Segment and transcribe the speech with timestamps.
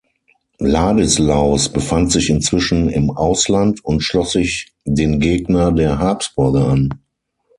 [0.57, 6.89] Ladislaus befand sich inzwischen im Ausland und schloss sich den Gegner der Habsburger an.